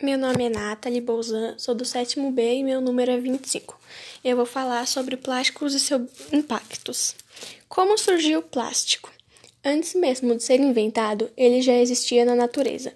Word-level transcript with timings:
Meu 0.00 0.16
nome 0.16 0.44
é 0.44 0.48
Nathalie 0.48 1.00
Bolzan, 1.00 1.56
sou 1.58 1.74
do 1.74 1.84
sétimo 1.84 2.30
B 2.30 2.58
e 2.58 2.62
meu 2.62 2.80
número 2.80 3.10
é 3.10 3.18
25. 3.18 3.76
Eu 4.24 4.36
vou 4.36 4.46
falar 4.46 4.86
sobre 4.86 5.16
plásticos 5.16 5.74
e 5.74 5.80
seus 5.80 6.02
impactos. 6.32 7.16
Como 7.68 7.98
surgiu 7.98 8.38
o 8.38 8.42
plástico? 8.42 9.12
Antes 9.64 9.96
mesmo 9.96 10.36
de 10.36 10.44
ser 10.44 10.60
inventado, 10.60 11.28
ele 11.36 11.60
já 11.60 11.72
existia 11.72 12.24
na 12.24 12.36
natureza. 12.36 12.92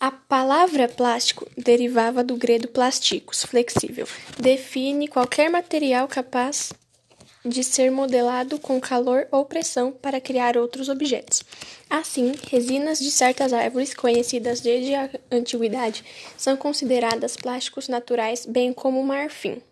A 0.00 0.10
palavra 0.10 0.88
plástico 0.88 1.46
derivava 1.56 2.24
do 2.24 2.34
grego 2.34 2.66
plásticos, 2.66 3.44
flexível. 3.44 4.08
Define 4.36 5.06
qualquer 5.06 5.48
material 5.48 6.08
capaz 6.08 6.72
de 7.44 7.64
ser 7.64 7.90
modelado 7.90 8.58
com 8.58 8.80
calor 8.80 9.26
ou 9.30 9.44
pressão 9.44 9.92
para 9.92 10.20
criar 10.20 10.56
outros 10.56 10.88
objetos. 10.88 11.42
Assim, 11.88 12.34
resinas 12.50 12.98
de 12.98 13.10
certas 13.10 13.52
árvores, 13.52 13.94
conhecidas 13.94 14.60
desde 14.60 14.94
a 14.94 15.10
antiguidade, 15.30 16.04
são 16.36 16.56
consideradas 16.56 17.36
plásticos 17.36 17.88
naturais, 17.88 18.44
bem 18.46 18.72
como 18.72 19.02
marfim. 19.02 19.62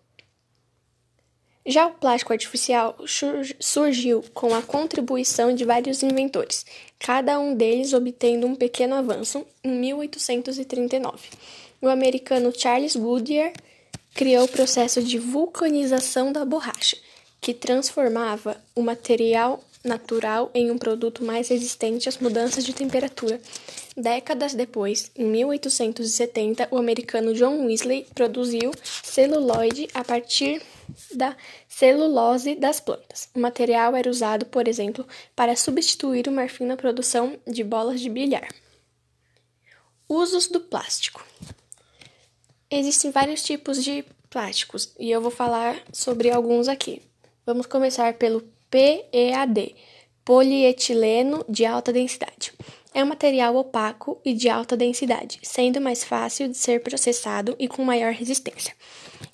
Já 1.65 1.85
o 1.85 1.91
plástico 1.91 2.33
artificial 2.33 2.97
surgiu 3.59 4.23
com 4.33 4.55
a 4.55 4.61
contribuição 4.61 5.53
de 5.53 5.63
vários 5.63 6.01
inventores, 6.01 6.65
cada 6.97 7.39
um 7.39 7.53
deles 7.53 7.93
obtendo 7.93 8.47
um 8.47 8.55
pequeno 8.55 8.95
avanço 8.95 9.45
em 9.63 9.71
1839. 9.73 11.29
O 11.81 11.87
americano 11.87 12.51
Charles 12.57 12.95
Goodyear 12.95 13.53
criou 14.15 14.45
o 14.45 14.49
processo 14.49 15.03
de 15.03 15.19
vulcanização 15.19 16.31
da 16.31 16.43
borracha, 16.43 16.97
que 17.41 17.53
transformava 17.53 18.61
o 18.75 18.81
material 18.81 19.63
natural 19.83 20.51
em 20.53 20.69
um 20.71 20.77
produto 20.77 21.23
mais 21.23 21.47
resistente 21.47 22.09
às 22.09 22.17
mudanças 22.17 22.65
de 22.65 22.73
temperatura. 22.73 23.39
Décadas 23.95 24.53
depois, 24.53 25.11
em 25.15 25.25
1870, 25.25 26.67
o 26.71 26.77
americano 26.77 27.33
John 27.33 27.65
Wesley 27.65 28.05
produziu 28.13 28.71
celuloide 29.03 29.87
a 29.93 30.03
partir 30.03 30.61
da 31.13 31.35
celulose 31.67 32.55
das 32.55 32.79
plantas. 32.79 33.29
O 33.33 33.39
material 33.39 33.95
era 33.95 34.09
usado, 34.09 34.45
por 34.45 34.67
exemplo, 34.67 35.07
para 35.35 35.55
substituir 35.55 36.27
o 36.27 36.31
marfim 36.31 36.65
na 36.65 36.77
produção 36.77 37.37
de 37.47 37.63
bolas 37.63 38.01
de 38.01 38.09
bilhar. 38.09 38.47
Usos 40.07 40.47
do 40.47 40.59
plástico. 40.59 41.25
Existem 42.69 43.11
vários 43.11 43.43
tipos 43.43 43.83
de 43.83 44.03
plásticos 44.29 44.93
e 44.99 45.09
eu 45.09 45.21
vou 45.21 45.31
falar 45.31 45.81
sobre 45.91 46.29
alguns 46.29 46.67
aqui. 46.67 47.01
Vamos 47.49 47.65
começar 47.65 48.13
pelo 48.13 48.47
PEAD, 48.69 49.75
polietileno 50.23 51.43
de 51.49 51.65
alta 51.65 51.91
densidade. 51.91 52.53
É 52.93 53.03
um 53.03 53.07
material 53.07 53.55
opaco 53.55 54.21
e 54.23 54.35
de 54.35 54.47
alta 54.47 54.77
densidade, 54.77 55.39
sendo 55.41 55.81
mais 55.81 56.03
fácil 56.03 56.47
de 56.47 56.55
ser 56.55 56.83
processado 56.83 57.55
e 57.57 57.67
com 57.67 57.83
maior 57.83 58.13
resistência. 58.13 58.75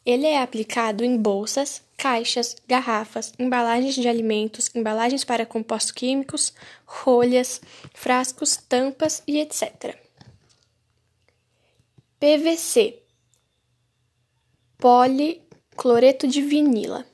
Ele 0.05 0.25
é 0.25 0.41
aplicado 0.41 1.03
em 1.03 1.17
bolsas, 1.17 1.83
caixas, 1.97 2.55
garrafas, 2.65 3.33
embalagens 3.37 3.95
de 3.95 4.07
alimentos, 4.07 4.73
embalagens 4.73 5.25
para 5.25 5.45
compostos 5.45 5.91
químicos, 5.91 6.53
rolhas, 6.85 7.59
frascos, 7.93 8.55
tampas 8.55 9.23
e 9.27 9.41
etc. 9.41 9.93
PVC 12.17 12.97
Policloreto 14.77 16.25
de 16.25 16.41
vinila 16.41 17.05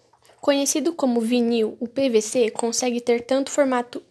Conhecido 0.42 0.92
como 0.94 1.22
vinil, 1.22 1.78
o 1.80 1.88
PVC 1.88 2.50
consegue 2.50 3.00
ter 3.00 3.22
tanto 3.22 3.52
formato 3.52 4.02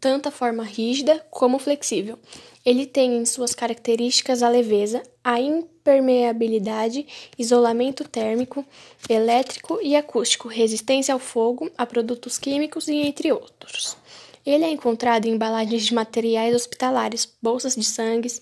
tanta 0.00 0.30
forma 0.30 0.62
rígida 0.62 1.26
como 1.30 1.58
flexível. 1.58 2.18
Ele 2.64 2.86
tem 2.86 3.18
em 3.18 3.26
suas 3.26 3.54
características 3.54 4.42
a 4.42 4.48
leveza, 4.48 5.02
a 5.22 5.38
impermeabilidade, 5.38 7.06
isolamento 7.38 8.08
térmico, 8.08 8.64
elétrico 9.06 9.80
e 9.82 9.94
acústico, 9.94 10.48
resistência 10.48 11.12
ao 11.12 11.18
fogo, 11.20 11.70
a 11.76 11.84
produtos 11.84 12.38
químicos 12.38 12.88
e 12.88 12.94
entre 12.94 13.30
outros. 13.30 13.98
Ele 14.46 14.64
é 14.64 14.70
encontrado 14.70 15.26
em 15.26 15.32
embalagens 15.32 15.84
de 15.84 15.92
materiais 15.94 16.54
hospitalares, 16.54 17.28
bolsas 17.42 17.74
de 17.74 17.84
sangue, 17.84 18.32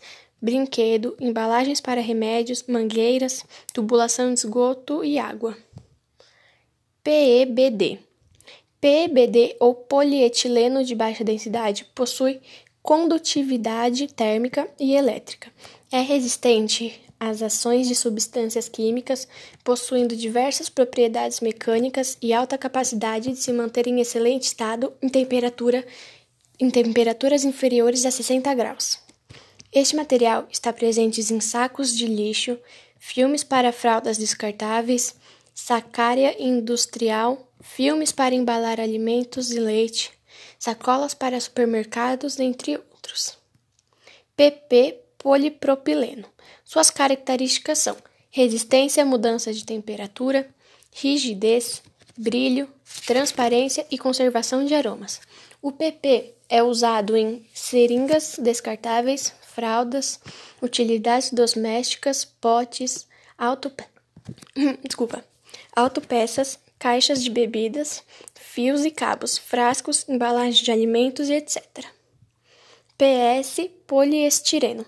brinquedo, 0.41 1.17
embalagens 1.19 1.81
para 1.81 2.01
remédios, 2.01 2.63
mangueiras, 2.69 3.45
tubulação 3.73 4.33
de 4.33 4.41
esgoto 4.41 5.03
e 5.03 5.19
água. 5.19 5.57
PEBD. 7.05 7.99
PEBD 8.81 9.57
ou 9.61 9.75
polietileno 9.75 10.83
de 10.83 10.95
baixa 10.95 11.23
densidade 11.23 11.85
possui 11.95 12.41
condutividade 12.83 14.07
térmica 14.09 14.67
e 14.81 14.95
elétrica. 14.95 15.53
É 15.93 16.01
resistente 16.01 16.99
às 17.21 17.43
ações 17.43 17.89
de 17.89 17.95
substâncias 17.95 18.71
químicas, 18.71 19.29
possuindo 19.63 20.17
diversas 20.17 20.71
propriedades 20.71 21.41
mecânicas 21.41 22.17
e 22.23 22.33
alta 22.33 22.57
capacidade 22.57 23.33
de 23.33 23.37
se 23.37 23.53
manter 23.53 23.87
em 23.87 24.01
excelente 24.01 24.45
estado 24.45 24.91
em 25.03 25.09
temperatura 25.11 25.87
em 26.59 26.71
temperaturas 26.71 27.45
inferiores 27.45 28.07
a 28.07 28.11
60 28.11 28.55
graus. 28.55 28.99
Este 29.71 29.95
material 29.95 30.49
está 30.51 30.73
presente 30.73 31.21
em 31.21 31.41
sacos 31.41 31.95
de 31.95 32.07
lixo, 32.07 32.59
filmes 32.99 33.45
para 33.45 33.73
fraldas 33.73 34.17
descartáveis, 34.17 35.15
sacária 35.55 36.37
industrial, 36.43 37.49
filmes 37.61 38.11
para 38.11 38.35
embalar 38.35 38.81
alimentos 38.81 39.53
e 39.53 39.61
leite, 39.61 40.13
sacolas 40.59 41.15
para 41.15 41.41
supermercados, 41.41 42.41
entre 42.41 42.77
outros. 42.77 43.39
PP 44.37 45.01
polipropileno. 45.17 46.27
Suas 46.65 46.91
características 46.91 47.79
são 47.79 47.97
resistência 48.31 49.05
à 49.05 49.07
mudança 49.07 49.53
de 49.55 49.65
temperatura, 49.65 50.49
rigidez, 50.91 51.83
brilho, 52.17 52.69
transparência 53.07 53.87
e 53.91 53.97
conservação 53.97 54.65
de 54.65 54.75
aromas. 54.75 55.21
O 55.63 55.71
PP 55.71 56.35
é 56.49 56.63
usado 56.63 57.17
em 57.17 57.47
seringas 57.55 58.37
descartáveis, 58.39 59.33
fraldas, 59.41 60.21
utilidades 60.61 61.31
domésticas, 61.31 62.25
potes, 62.25 63.07
auto... 63.39 63.73
Desculpa 64.85 65.25
autopeças, 65.75 66.59
caixas 66.79 67.23
de 67.23 67.31
bebidas, 67.31 68.03
fios 68.35 68.85
e 68.85 68.91
cabos, 68.91 69.39
frascos, 69.39 70.09
embalagens 70.09 70.59
de 70.59 70.71
alimentos 70.71 71.29
e 71.29 71.35
etc. 71.35 71.87
PS 72.97 73.69
poliestireno. 73.87 74.85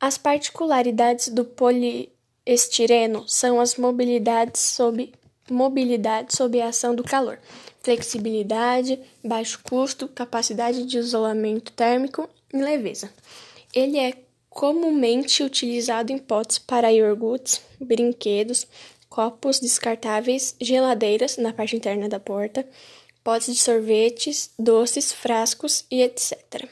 As 0.00 0.18
particularidades 0.18 1.28
do 1.28 1.44
poliestireno 1.44 3.28
são 3.28 3.60
as 3.60 3.76
mobilidades 3.76 4.60
sob 4.60 5.12
mobilidade 5.50 6.34
sob 6.34 6.60
a 6.60 6.68
ação 6.68 6.94
do 6.94 7.04
calor, 7.04 7.38
flexibilidade, 7.82 8.98
baixo 9.22 9.60
custo, 9.62 10.08
capacidade 10.08 10.84
de 10.86 10.98
isolamento 10.98 11.72
térmico 11.72 12.28
e 12.52 12.56
leveza. 12.56 13.12
Ele 13.74 13.98
é 13.98 14.14
comumente 14.48 15.42
utilizado 15.42 16.12
em 16.12 16.18
potes 16.18 16.58
para 16.58 16.92
iogurtes, 16.92 17.60
brinquedos, 17.80 18.66
copos 19.12 19.60
descartáveis, 19.60 20.56
geladeiras 20.58 21.36
na 21.36 21.52
parte 21.52 21.76
interna 21.76 22.08
da 22.08 22.18
porta, 22.18 22.66
potes 23.22 23.54
de 23.54 23.60
sorvetes, 23.60 24.50
doces, 24.58 25.12
frascos 25.12 25.84
e 25.90 26.00
etc. 26.00 26.66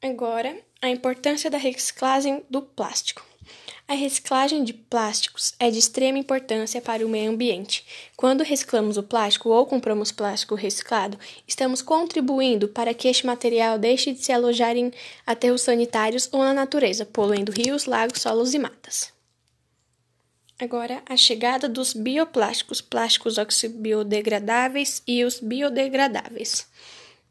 Agora, 0.00 0.56
a 0.80 0.88
importância 0.88 1.50
da 1.50 1.58
reciclagem 1.58 2.44
do 2.48 2.62
plástico. 2.62 3.26
A 3.88 3.94
reciclagem 3.94 4.62
de 4.62 4.72
plásticos 4.72 5.52
é 5.58 5.68
de 5.68 5.80
extrema 5.80 6.16
importância 6.16 6.80
para 6.80 7.04
o 7.04 7.08
meio 7.08 7.32
ambiente. 7.32 7.84
Quando 8.16 8.44
reciclamos 8.44 8.96
o 8.96 9.02
plástico 9.02 9.48
ou 9.48 9.66
compramos 9.66 10.12
plástico 10.12 10.54
reciclado, 10.54 11.18
estamos 11.44 11.82
contribuindo 11.82 12.68
para 12.68 12.94
que 12.94 13.08
este 13.08 13.26
material 13.26 13.80
deixe 13.80 14.12
de 14.12 14.24
se 14.24 14.30
alojar 14.30 14.76
em 14.76 14.92
aterros 15.26 15.62
sanitários 15.62 16.28
ou 16.30 16.44
na 16.44 16.54
natureza, 16.54 17.04
poluindo 17.04 17.50
rios, 17.50 17.86
lagos, 17.86 18.20
solos 18.20 18.54
e 18.54 18.60
matas. 18.60 19.17
Agora, 20.60 21.00
a 21.06 21.16
chegada 21.16 21.68
dos 21.68 21.92
bioplásticos, 21.92 22.80
plásticos 22.80 23.38
oxibiodegradáveis 23.38 25.00
e 25.06 25.24
os 25.24 25.38
biodegradáveis. 25.38 26.66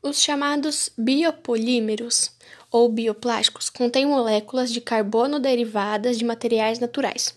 Os 0.01 0.21
chamados 0.21 0.89
biopolímeros 0.97 2.31
ou 2.71 2.87
bioplásticos 2.87 3.69
contêm 3.69 4.05
moléculas 4.05 4.71
de 4.71 4.79
carbono 4.79 5.41
derivadas 5.41 6.17
de 6.17 6.23
materiais 6.23 6.79
naturais. 6.79 7.35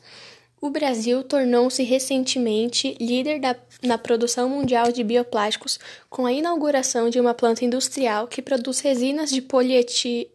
O 0.61 0.71
Brasil 0.71 1.25
tornou-se 1.25 1.83
recentemente 1.83 2.97
líder 3.01 3.41
da, 3.41 3.57
na 3.83 3.99
produção 3.99 4.49
mundial 4.49 4.93
de 4.93 5.03
bioplásticos 5.03 5.81
com 6.09 6.25
a 6.25 6.33
inauguração 6.33 7.11
de 7.11 7.19
uma 7.19 7.35
planta 7.35 7.65
industrial 7.65 8.29
que 8.29 8.43
produz 8.43 8.79
resinas 8.79 9.31
de 9.31 9.43
polieti, 9.43 10.31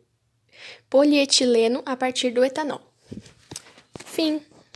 polietileno 0.89 1.81
a 1.85 1.95
partir 1.95 2.31
do 2.31 2.43
etanol. 2.43 2.81
Fim. 4.03 4.41